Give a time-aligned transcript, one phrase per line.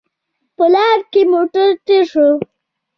[0.55, 2.27] په لاره کې موټر تېر شو